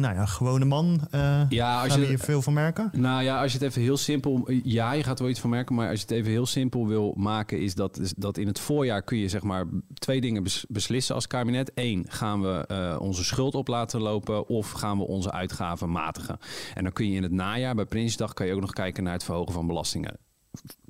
[0.00, 2.90] nou ja, gewone man, uh, ja, als je hier veel van merken?
[2.92, 4.50] Nou ja, als je het even heel simpel...
[4.62, 6.86] Ja, je gaat er wel iets van merken, maar als je het even heel simpel
[6.86, 7.60] wil maken...
[7.60, 11.26] is dat, is dat in het voorjaar kun je zeg maar twee dingen beslissen als
[11.26, 11.70] kabinet.
[11.74, 16.38] Eén, gaan we uh, onze schuld op laten lopen of gaan we onze uitgaven matigen?
[16.74, 19.12] En dan kun je in het najaar, bij Prinsdag, kan je ook nog kijken naar
[19.12, 20.16] het verhogen van belastingen.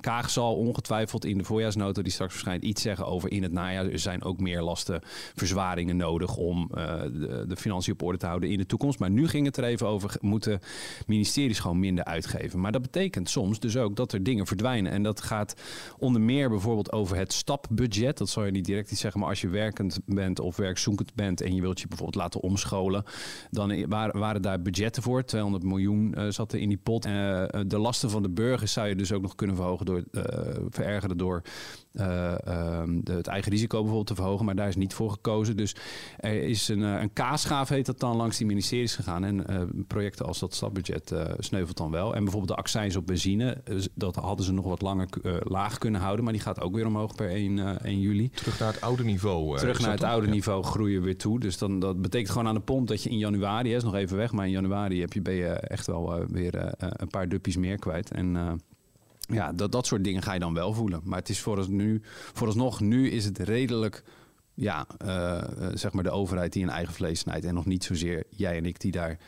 [0.06, 3.86] Kaag zal ongetwijfeld in de voorjaarsnota die straks verschijnt iets zeggen over in het najaar.
[3.86, 8.50] Er zijn ook meer lastenverzwaringen nodig om uh, de, de financiën op orde te houden
[8.50, 8.98] in de toekomst.
[8.98, 10.60] Maar nu ging het er even over, moeten
[11.06, 12.60] ministeries gewoon minder uitgeven.
[12.60, 14.92] Maar dat betekent soms dus ook dat er dingen verdwijnen.
[14.92, 15.54] En dat gaat
[15.98, 18.18] onder meer bijvoorbeeld over het stapbudget.
[18.18, 21.40] Dat zal je niet direct iets zeggen, maar als je werkend bent of werkzoekend bent
[21.40, 23.04] en je wilt je bijvoorbeeld laten omscholen,
[23.50, 25.24] dan waren, daar budgetten voor.
[25.24, 27.06] 200 miljoen uh, zat er in die pot.
[27.06, 27.12] Uh,
[27.66, 30.22] de lasten van de burgers zou je dus ook nog kunnen verhogen door, uh,
[30.70, 31.42] verergeren door
[31.92, 32.34] uh,
[32.80, 34.44] um, de, het eigen risico bijvoorbeeld te verhogen.
[34.44, 35.56] Maar daar is niet voor gekozen.
[35.56, 35.76] Dus
[36.16, 39.24] er is een, een kaasgaaf, heet dat dan, langs die ministeries gegaan.
[39.24, 39.44] En
[39.86, 42.14] projecten als dat stapbudget sneuvelt dan wel.
[42.14, 43.62] En bijvoorbeeld de accijns op benzine,
[43.94, 45.08] dat hadden ze nog wat langer
[45.42, 46.24] laag kunnen houden.
[46.24, 48.30] Maar die gaat ook weer omhoog per 1, 1 juli.
[48.30, 49.58] Terug naar het oude niveau.
[49.58, 50.32] Terug naar het oude ja.
[50.32, 51.40] niveau groeien weer toe.
[51.40, 53.94] Dus dan, dat betekent gewoon aan de pomp dat je in januari, hè, is nog
[53.94, 57.56] even weg, maar in januari heb je, ben je echt wel weer een paar duppies
[57.56, 58.10] meer kwijt.
[58.10, 58.60] En
[59.26, 61.00] ja, dat, dat soort dingen ga je dan wel voelen.
[61.04, 61.98] Maar het is vooralsnog,
[62.32, 64.02] vooralsnog nu is het redelijk
[64.54, 65.42] ja, uh,
[65.74, 67.44] zeg maar de overheid die een eigen vlees snijdt.
[67.44, 69.18] En nog niet zozeer jij en ik die daar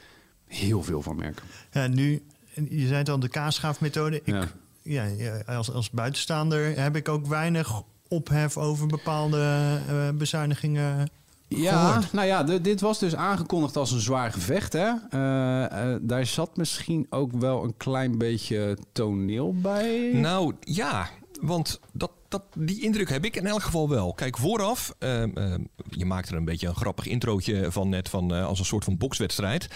[0.46, 1.44] heel veel van merken.
[1.72, 2.22] Ja, nu,
[2.54, 4.20] je zei het al, de kaasschaafmethode.
[4.24, 4.48] Ik,
[4.82, 5.04] ja.
[5.04, 5.38] ja.
[5.46, 11.08] als, als buitenstaander heb ik ook weinig ophef over bepaalde uh, bezuinigingen
[11.48, 12.12] ja, gehoord.
[12.12, 14.72] nou ja, dit was dus aangekondigd als een zwaar gevecht.
[14.72, 14.88] Hè?
[15.11, 20.11] Uh, uh, daar zat misschien ook wel een klein beetje toneel bij.
[20.12, 21.08] Nou ja,
[21.40, 24.12] want dat, dat, die indruk heb ik in elk geval wel.
[24.12, 25.54] Kijk, vooraf, uh, uh,
[25.90, 28.84] je maakt er een beetje een grappig introotje van net van uh, als een soort
[28.84, 29.68] van bokswedstrijd.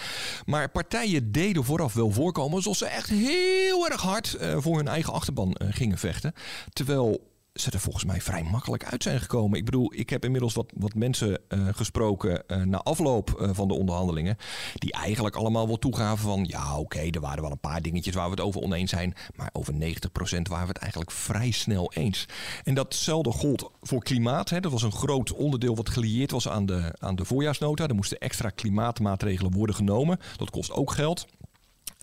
[0.44, 5.12] Maar partijen deden vooraf wel voorkomen alsof ze echt heel erg hard voor hun eigen
[5.12, 6.32] achterban gingen vechten.
[6.72, 9.58] Terwijl ze er volgens mij vrij makkelijk uit zijn gekomen.
[9.58, 13.68] Ik bedoel, ik heb inmiddels wat, wat mensen uh, gesproken uh, na afloop uh, van
[13.68, 14.36] de onderhandelingen.
[14.74, 18.24] Die eigenlijk allemaal wel toegaven van ja, oké, er waren wel een paar dingetjes waar
[18.24, 19.14] we het over oneens zijn.
[19.34, 22.26] Maar over 90% waren we het eigenlijk vrij snel eens.
[22.64, 24.50] En datzelfde gold voor klimaat.
[24.50, 24.60] Hè.
[24.60, 27.86] Dat was een groot onderdeel wat gelieerd was aan de, aan de voorjaarsnota.
[27.86, 30.18] Er moesten extra klimaatmaatregelen worden genomen.
[30.36, 31.26] Dat kost ook geld.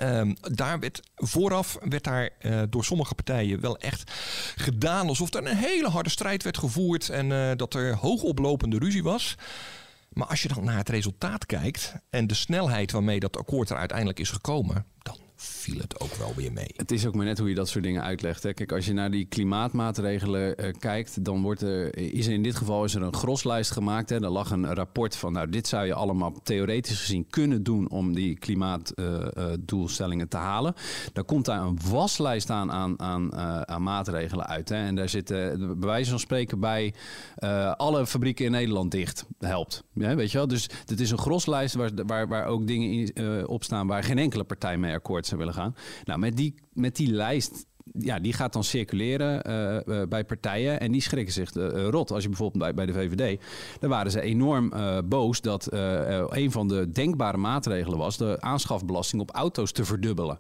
[0.02, 4.12] Um, daar werd vooraf werd daar uh, door sommige partijen wel echt
[4.56, 9.04] gedaan alsof er een hele harde strijd werd gevoerd en uh, dat er hoogoplopende ruzie
[9.04, 9.36] was.
[10.10, 13.78] Maar als je dan naar het resultaat kijkt en de snelheid waarmee dat akkoord er
[13.78, 15.18] uiteindelijk is gekomen, dan
[15.60, 16.72] viel het ook wel weer mee.
[16.76, 18.44] Het is ook maar net hoe je dat soort dingen uitlegt.
[18.44, 18.54] Hè.
[18.54, 22.56] Kijk, als je naar die klimaatmaatregelen uh, kijkt, dan wordt er, is er in dit
[22.56, 24.12] geval is er een groslijst gemaakt.
[24.12, 28.14] Er lag een rapport van, nou, dit zou je allemaal theoretisch gezien kunnen doen om
[28.14, 30.74] die klimaatdoelstellingen uh, te halen.
[31.14, 33.36] Dan komt daar een waslijst aan, aan, aan,
[33.68, 34.70] aan maatregelen uit.
[34.70, 34.76] Hè.
[34.76, 36.94] En daar zitten, bij wijze van spreken, bij
[37.78, 39.84] alle fabrieken in Nederland dicht helpt.
[39.94, 40.48] Ja, weet je wel?
[40.48, 44.18] Dus het is een groslijst waar, waar, waar ook dingen in, op staan waar geen
[44.18, 45.76] enkele partij mee akkoord zou willen gaan.
[46.04, 50.80] Nou, met die, met die lijst ja, die gaat dan circuleren uh, uh, bij partijen
[50.80, 52.12] en die schrikken zich uh, rot.
[52.12, 53.42] Als je bijvoorbeeld bij, bij de VVD,
[53.80, 54.74] daar waren ze enorm
[55.06, 55.68] boos dat
[56.30, 60.38] een van de denkbare maatregelen was de aanschafbelasting op auto's te verdubbelen.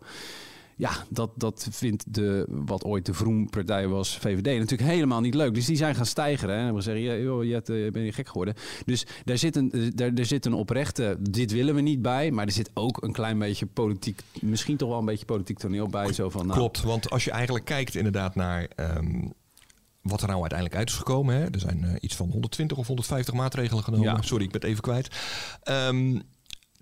[0.79, 5.53] Ja, dat, dat vindt de, wat ooit de Vroom-partij was, VVD, natuurlijk helemaal niet leuk.
[5.53, 8.53] Dus die zijn gaan stijgeren en hebben gezegd, ja, joh, eh, ben je gek geworden.
[8.85, 12.31] Dus daar zit, een, eh, daar, er zit een oprechte, dit willen we niet bij.
[12.31, 15.87] Maar er zit ook een klein beetje politiek, misschien toch wel een beetje politiek toneel
[15.87, 16.13] bij.
[16.13, 19.27] Zo van, nou, Klopt, want als je eigenlijk kijkt inderdaad naar ehm,
[20.01, 21.35] wat er nou uiteindelijk uit is gekomen.
[21.35, 21.45] Hè?
[21.45, 24.05] Er zijn eh, iets van 120 of 150 maatregelen genomen.
[24.05, 24.21] Ja.
[24.21, 25.15] Sorry, ik ben het even kwijt.
[25.63, 26.19] Ehm,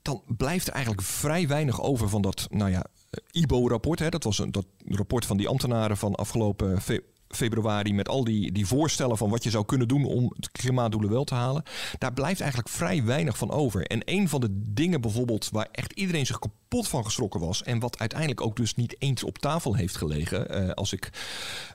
[0.02, 2.97] dan blijft er eigenlijk vrij weinig over van dat, nou ja, eh,
[3.32, 4.12] IBO-rapport.
[4.12, 8.52] Dat was een dat rapport van die ambtenaren van afgelopen fe- februari met al die,
[8.52, 11.64] die voorstellen van wat je zou kunnen doen om de klimaatdoelen wel te halen.
[11.98, 13.86] Daar blijft eigenlijk vrij weinig van over.
[13.86, 17.80] En een van de dingen bijvoorbeeld waar echt iedereen zich kapot van geschrokken was en
[17.80, 21.10] wat uiteindelijk ook dus niet eens op tafel heeft gelegen, eh, als ik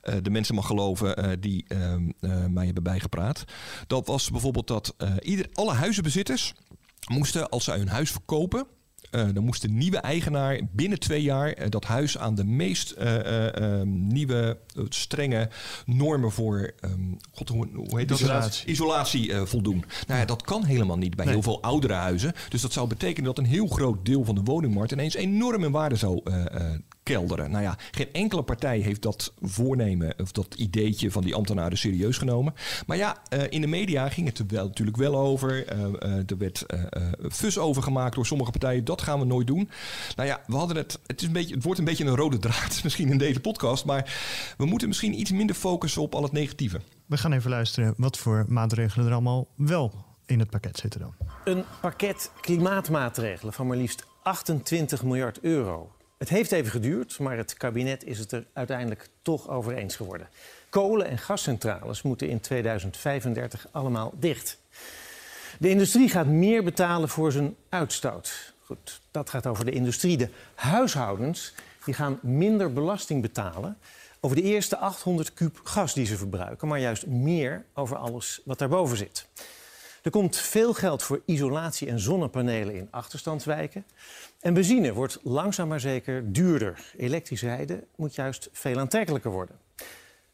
[0.02, 3.44] eh, de mensen mag geloven eh, die ehm, eh, mij hebben bijgepraat.
[3.86, 6.54] Dat was bijvoorbeeld dat ieder, alle huizenbezitters
[7.10, 8.66] moesten, als zij hun huis verkopen,
[9.12, 13.16] dan moest de nieuwe eigenaar binnen twee jaar eh, dat huis aan de meest eh,
[13.46, 15.48] eh, ehm, nieuwe, eh, strenge
[15.86, 16.92] normen voor ehm,
[17.32, 18.20] God, hoe, hoe heet dat?
[18.20, 18.66] Isolatie.
[18.66, 19.84] Isolatie eh, voldoen.
[20.06, 21.34] Nou ja, dat kan helemaal niet bij Nee.
[21.34, 22.32] heel veel oudere huizen.
[22.48, 25.70] Dus dat zou betekenen dat een heel groot deel van de woningmarkt ineens enorm in
[25.72, 27.50] waarde zou eh, eh, kelderen.
[27.50, 32.18] Nou ja, geen enkele partij heeft dat voornemen of dat ideetje van die ambtenaren serieus
[32.18, 32.54] genomen.
[32.86, 35.66] Maar ja, eh, in de media ging het er wel, natuurlijk wel over.
[35.66, 38.84] Eh, eh, er werd eh, eh, fus over gemaakt door sommige partijen.
[38.84, 39.70] Dat gaan we nooit doen.
[40.16, 41.00] Nou ja, we hadden het.
[41.06, 43.84] Het, is een beetje, het wordt een beetje een rode draad misschien in deze podcast.
[43.84, 46.80] Maar we moeten misschien iets minder focussen op al het negatieve.
[47.06, 49.92] We gaan even luisteren wat voor maatregelen er allemaal wel
[50.26, 51.14] in het pakket zitten dan.
[51.44, 55.90] Een pakket klimaatmaatregelen van maar liefst 28 miljard euro.
[56.22, 60.28] Het heeft even geduurd, maar het kabinet is het er uiteindelijk toch over eens geworden.
[60.68, 64.58] Kolen- en gascentrales moeten in 2035 allemaal dicht.
[65.58, 68.54] De industrie gaat meer betalen voor zijn uitstoot.
[68.64, 70.16] Goed, dat gaat over de industrie.
[70.16, 71.54] De huishoudens
[71.84, 73.78] die gaan minder belasting betalen
[74.20, 78.58] over de eerste 800 kuub gas die ze verbruiken, maar juist meer over alles wat
[78.58, 79.26] daarboven zit.
[80.02, 83.84] Er komt veel geld voor isolatie en zonnepanelen in achterstandswijken.
[84.40, 86.92] En benzine wordt langzaam maar zeker duurder.
[86.96, 89.56] Elektrisch rijden moet juist veel aantrekkelijker worden.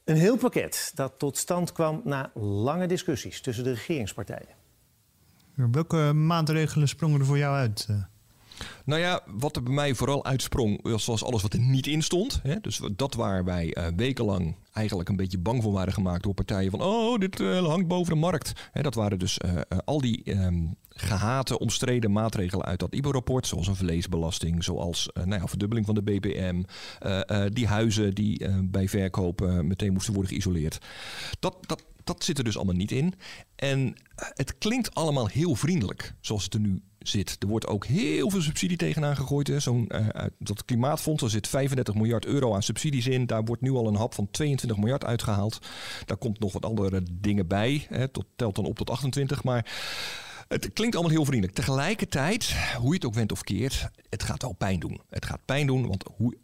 [0.05, 4.57] Een heel pakket dat tot stand kwam na lange discussies tussen de regeringspartijen.
[5.55, 7.89] Welke maatregelen sprongen er voor jou uit?
[8.85, 12.41] Nou ja, wat er bij mij vooral uitsprong, was, alles wat er niet in stond.
[12.43, 12.61] Hè?
[12.61, 16.71] Dus dat waar wij eh, wekenlang eigenlijk een beetje bang voor waren gemaakt door partijen
[16.71, 16.83] van...
[16.83, 18.53] oh, dit eh, hangt boven de markt.
[18.73, 19.51] Hè, dat waren dus eh,
[19.85, 23.47] al die ehm, gehate, omstreden maatregelen uit dat IBO-rapport...
[23.47, 26.63] zoals een vleesbelasting, zoals nou ja, verdubbeling van de BPM...
[27.53, 30.79] die huizen die bij verkoop meteen moesten worden geïsoleerd.
[31.39, 33.15] Dat, dat, dat zit er dus allemaal niet in.
[33.57, 37.37] En eh, het klinkt allemaal heel vriendelijk, zoals het er nu zit.
[37.39, 39.47] Er wordt ook heel veel subsidie tegenaan gegooid.
[39.47, 39.61] hè.
[39.61, 43.27] Zo'n, eh, uit dat klimaatfonds, daar zit 35 miljard euro aan subsidies in.
[43.27, 45.59] Daar wordt nu al een hap van 22 miljard uitgehaald.
[46.05, 47.87] Daar komt nog wat andere dingen bij.
[47.89, 48.09] Hè.
[48.09, 49.45] Tot, telt dan op tot 28.
[49.45, 49.67] Maar
[50.49, 51.57] het klinkt allemaal heel vriendelijk.
[51.57, 55.01] Tegelijkertijd, hoe je het ook went of keert, het gaat wel pijn doen.
[55.09, 56.37] Het gaat pijn doen, want hoe,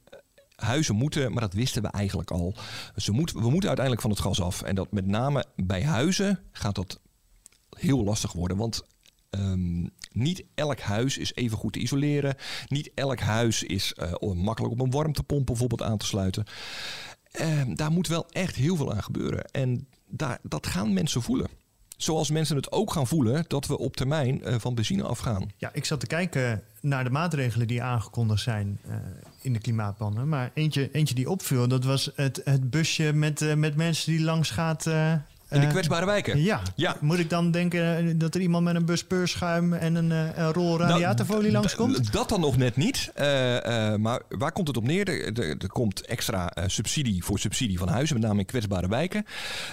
[0.57, 2.55] huizen moeten, maar dat wisten we eigenlijk al.
[2.97, 4.63] Ze we moeten uiteindelijk van het gas af.
[4.63, 7.01] En dat met name bij huizen gaat dat
[7.71, 8.57] heel lastig worden.
[8.57, 8.83] Want
[9.31, 12.37] ehm, niet elk huis is even goed te isoleren.
[12.69, 16.45] Niet elk huis is eh, makkelijk op een warmtepomp bijvoorbeeld aan te sluiten.
[17.31, 19.45] Ehm, daar moet wel echt heel veel aan gebeuren.
[19.45, 21.49] En daar, dat gaan mensen voelen.
[21.97, 25.51] Zoals mensen het ook gaan voelen dat we op termijn eh, van benzine afgaan.
[25.57, 28.97] Ja, ik zat te kijken naar de maatregelen die aangekondigd zijn eh,
[29.41, 30.29] in de klimaatplannen.
[30.29, 34.23] Maar eentje, eentje die opviel, dat was het, het busje met, eh, met mensen die
[34.23, 34.87] langs gaat...
[35.55, 36.43] In de eh, kwetsbare wijken.
[36.43, 36.61] Ja.
[36.77, 36.97] Ja.
[37.01, 40.39] Moet ik dan denken eh, dat er iemand met een bus peurschuim en een, eh,
[40.45, 42.05] een rol radiatorfolie Nou, langskomt?
[42.05, 43.11] d- Dat dan nog net niet.
[43.99, 45.09] Maar waar komt het op neer?
[45.09, 49.25] Er, er- er komt extra subsidie voor subsidie van huizen, met name in kwetsbare wijken.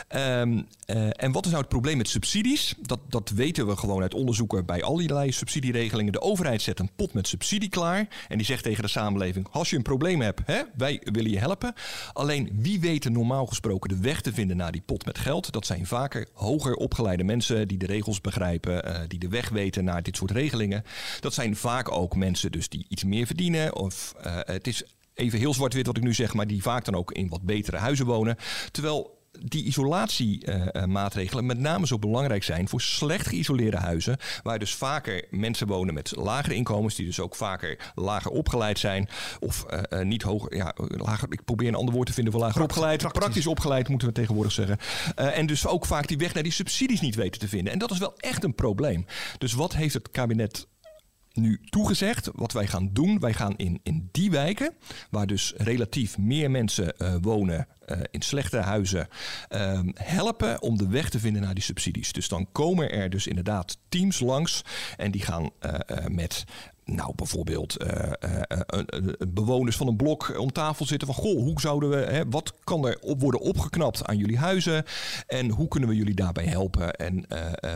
[0.08, 2.76] Ehm, eh, en wat is nou het probleem met subsidies?
[2.82, 6.12] Dat, dat weten we gewoon uit onderzoeken bij allerlei subsidieregelingen.
[6.12, 8.08] De overheid zet een pot met subsidie klaar.
[8.28, 11.40] En die zegt tegen de samenleving: als je een probleem hebt, hè, wij willen je
[11.40, 11.74] helpen.
[12.14, 15.52] Alleen wie weet normaal gesproken de weg te vinden naar die pot met geld?
[15.52, 19.84] Dat zijn vaker hoger opgeleide mensen die de regels begrijpen, eh, die de weg weten
[19.84, 20.84] naar dit soort regelingen.
[21.20, 23.76] Dat zijn vaak ook mensen dus die iets meer verdienen.
[23.76, 26.96] Of eh, het is even heel zwart-wit wat ik nu zeg, maar die vaak dan
[26.96, 28.36] ook in wat betere huizen wonen.
[28.72, 34.18] Terwijl die isolatiemaatregelen met name zo belangrijk zijn voor slecht geïsoleerde huizen.
[34.44, 39.10] Waar dus vaker mensen wonen met lagere inkomens, die dus ook vaker lager opgeleid zijn.
[39.40, 42.42] Of eh, eh, niet hoger, ja, lager, ik probeer een ander woord te vinden voor
[42.42, 43.12] lager opgeleid.
[43.12, 43.48] Praktisch.
[43.48, 44.78] opgeleid moeten we tegenwoordig zeggen.
[45.16, 47.74] Eh, en dus ook vaak die weg naar die subsidies niet weten te vinden.
[47.74, 49.06] En dat is wel echt een probleem.
[49.38, 50.68] Dus wat heeft het kabinet
[51.34, 53.20] nu toegezegd wat wij gaan doen.
[53.20, 54.74] Wij gaan in, in die wijken,
[55.10, 59.08] waar dus relatief meer mensen eh, wonen eh, in slechte huizen,
[59.48, 62.12] ehm, helpen om de weg te vinden naar die subsidies.
[62.12, 64.62] Dus dan komen er dus inderdaad teams langs
[64.98, 66.44] en die gaan eh, met
[66.86, 71.24] nou, bijvoorbeeld eh, eh, eh, bewoners van een blok om tafel zitten van...
[71.24, 74.84] goh, hoe zouden we, hè, wat kan er op worden opgeknapt aan jullie huizen...
[75.28, 77.26] en hoe kunnen we jullie daarbij helpen en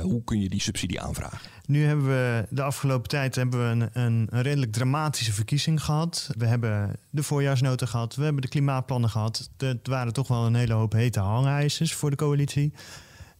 [0.01, 1.49] hoe kun je die subsidie aanvragen?
[1.65, 6.29] Nu hebben we de afgelopen tijd hebben we een, een, een redelijk dramatische verkiezing gehad.
[6.37, 9.49] We hebben de voorjaarsnota gehad, we hebben de klimaatplannen gehad.
[9.57, 12.73] Het waren toch wel een hele hoop hete hangijzers voor de coalitie.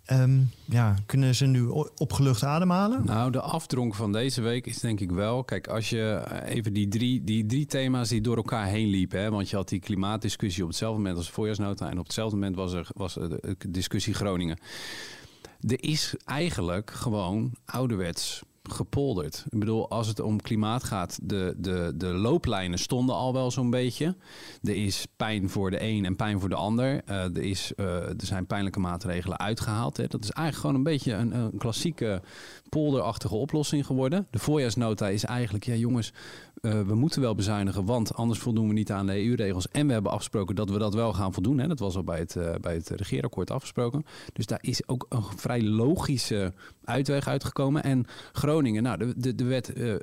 [0.05, 3.05] Ehm, ja, kunnen ze nu opgelucht ademhalen?
[3.05, 5.43] Nou, de afdronk van deze week is denk ik wel...
[5.43, 9.19] Kijk, als je eh, even die drie, die drie thema's die door elkaar heen liepen...
[9.19, 11.89] Hè, want je had die klimaatdiscussie op hetzelfde moment als de voorjaarsnota...
[11.89, 13.17] en op hetzelfde moment was er, was
[13.67, 14.59] discussie Groningen.
[15.59, 19.45] Er is eigenlijk gewoon ouderwets gepolderd.
[19.49, 23.69] Ik bedoel, als het om klimaat gaat, de, de, de looplijnen stonden al wel zo'n
[23.69, 24.15] beetje.
[24.63, 27.01] Er is pijn voor de een en pijn voor de ander.
[27.05, 29.97] Eh, er, is, eh, er zijn pijnlijke maatregelen uitgehaald.
[29.97, 30.07] Hè.
[30.07, 32.21] Dat is eigenlijk gewoon een beetje een, een klassieke
[32.69, 34.27] polderachtige oplossing geworden.
[34.29, 36.13] De voorjaarsnota is eigenlijk, ja jongens,
[36.65, 39.67] eh, we moeten wel bezuinigen, want anders voldoen we niet aan de EU-regels.
[39.67, 41.59] En we hebben afgesproken dat we dat wel gaan voldoen.
[41.59, 41.67] Hè.
[41.67, 44.05] Dat was al bij het, eh, bij het regeerakkoord afgesproken.
[44.33, 47.83] Dus daar is ook een vrij logische uitweg uitgekomen.
[47.83, 49.93] En Groningen, nou, de werd eh,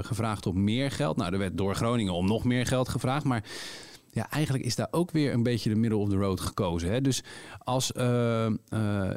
[0.00, 1.16] gevraagd op meer geld.
[1.16, 3.24] Nou, er werd door Groningen om nog meer geld gevraagd.
[3.24, 3.44] Maar
[4.10, 6.90] ja, eigenlijk is daar ook weer een beetje de middle of the road gekozen.
[6.90, 7.00] Hè?
[7.00, 7.22] Dus
[7.58, 8.52] als, eh, eh,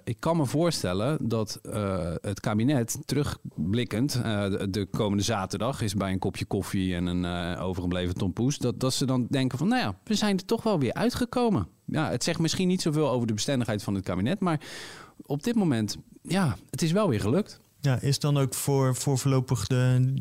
[0.03, 6.11] ik kan me voorstellen dat eh, het kabinet terugblikkend de, de komende zaterdag is bij
[6.11, 9.95] een kopje koffie en een overgebleven tompoes, dat, dat ze dan denken van, nou ja,
[10.03, 11.67] we zijn er toch wel weer uitgekomen.
[11.85, 14.59] Ja, het zegt misschien niet zoveel over de bestendigheid van het kabinet, maar
[15.25, 17.59] op dit moment, ja, het is wel weer gelukt.
[17.79, 20.13] Ja, is dan ook voor, voor voorlopig de.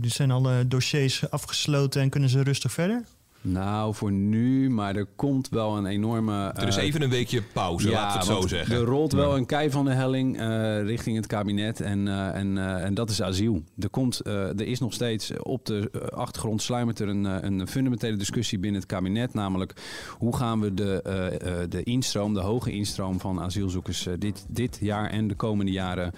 [0.00, 3.04] Zijn alle dossiers afgesloten en kunnen ze rustig verder?
[3.40, 6.52] Nou, voor nu, maar er komt wel een enorme...
[6.54, 8.76] Er is eh, even een weekje pauze, laten we het zo zeggen.
[8.76, 9.36] Er rolt wel Ja.
[9.36, 13.22] een kei van de helling eh, richting het kabinet en, eh, en, en dat is
[13.22, 13.62] asiel.
[13.78, 18.58] Er, komt, er is nog steeds op de achtergrond sluimert er een, een fundamentele discussie
[18.58, 19.34] binnen het kabinet.
[19.34, 19.72] Namelijk,
[20.18, 25.28] hoe gaan we de, de instroom, de hoge instroom van asielzoekers dit, dit jaar en
[25.28, 26.12] de komende jaren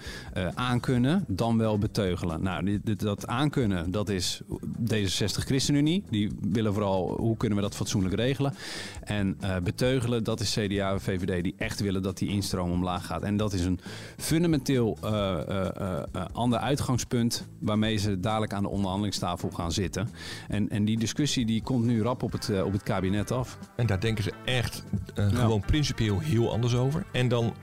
[0.53, 2.41] aankunnen, dan wel beteugelen.
[2.43, 4.41] Nou, dit, dit- dat aankunnen, dat is
[4.93, 6.03] D66 ChristenUnie.
[6.09, 8.53] Die willen vooral, hoe kunnen we dat fatsoenlijk regelen?
[9.03, 13.05] En eh, beteugelen, dat is CDA en VVD die echt willen dat die instroom omlaag
[13.05, 13.21] gaat.
[13.23, 13.79] En dat is een
[14.17, 20.09] fundamenteel eh, eh, ander uitgangspunt waarmee ze dadelijk aan de onderhandelingstafel gaan zitten.
[20.47, 23.57] En, en die discussie die komt nu rap op het, op het kabinet af.
[23.75, 24.83] En daar denken ze echt
[25.15, 27.05] gewoon principieel heel anders over.
[27.11, 27.53] En dan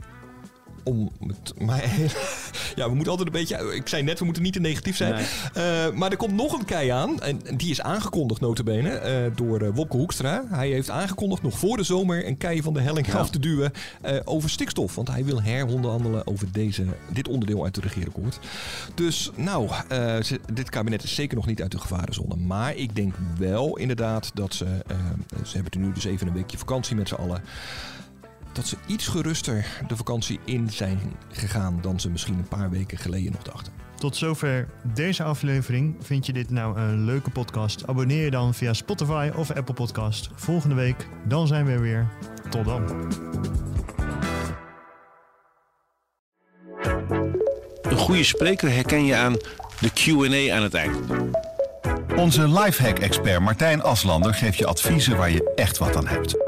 [0.89, 1.85] om het, maar
[2.77, 3.75] ja, we moeten altijd een beetje.
[3.75, 5.15] Ik zei net, we moeten niet te negatief zijn.
[5.55, 7.21] Eh, maar er komt nog een kei aan.
[7.23, 10.45] En die is aangekondigd, notabene, eh door eh, Wopke Hoekstra.
[10.49, 13.13] Hij heeft aangekondigd nog voor de zomer een kei van de helling Ja.
[13.19, 13.73] af te duwen
[14.25, 14.95] over stikstof.
[14.95, 18.39] Want hij wil heronderhandelen over deze, dit onderdeel uit het regeerakkoord.
[18.95, 19.69] Dus nou,
[20.53, 22.37] dit kabinet is zeker nog niet uit de gevarenzone.
[22.37, 24.67] Maar ik denk wel inderdaad dat ze.
[25.45, 27.43] ze hebben nu dus even een weekje vakantie met z'n allen
[28.53, 32.99] dat ze iets geruster de vakantie in zijn gegaan dan ze misschien een paar weken
[32.99, 33.73] geleden nog dachten.
[33.99, 35.97] Tot zover deze aflevering.
[36.01, 37.87] Vind je dit nou een leuke podcast?
[37.87, 40.31] Abonneer je dan via Spotify of Apple Podcast.
[40.35, 42.09] Volgende week, dan zijn we er weer.
[42.51, 42.83] Tot dan.
[47.83, 49.37] Een goede spreker herken je aan
[49.81, 50.97] de Q&A aan het eind.
[52.17, 56.48] Onze lifehack-expert Martijn Aslander geeft je adviezen waar je echt wat aan hebt.